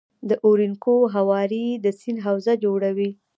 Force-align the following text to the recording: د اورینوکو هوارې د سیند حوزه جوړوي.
د 0.29 0.31
اورینوکو 0.45 0.95
هوارې 1.15 1.65
د 1.83 1.85
سیند 1.99 2.19
حوزه 2.25 2.53
جوړوي. 2.63 3.09